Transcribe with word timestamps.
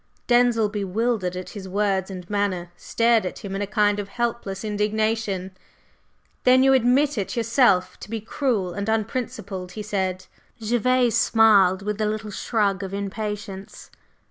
Denzil, 0.25 0.67
bewildered 0.67 1.35
at 1.35 1.49
his 1.49 1.69
words 1.69 2.09
and 2.09 2.27
manner, 2.27 2.71
stared 2.75 3.23
at 3.23 3.45
him 3.45 3.55
in 3.55 3.61
a 3.61 3.67
kind 3.67 3.99
of 3.99 4.07
helpless 4.09 4.63
indignation. 4.65 5.51
"Then 6.43 6.63
you 6.63 6.73
admit 6.73 7.37
yourself 7.37 7.99
to 7.99 8.09
be 8.09 8.19
cruel 8.19 8.73
and 8.73 8.89
unprincipled?" 8.89 9.73
he 9.73 9.83
said. 9.83 10.25
Gervase 10.59 11.19
smiled, 11.19 11.83
with 11.83 12.01
a 12.01 12.07
little 12.07 12.31
shrug 12.31 12.81
of 12.81 12.95
impatience. 12.95 13.91